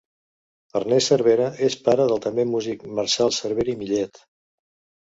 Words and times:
Ernest 0.79 1.11
Cervera 1.13 1.49
és 1.67 1.77
pare 1.89 2.09
del 2.13 2.25
també 2.27 2.49
músic 2.55 2.89
Marçal 3.01 3.35
Cervera 3.43 3.77
i 3.77 3.79
Millet. 3.85 4.27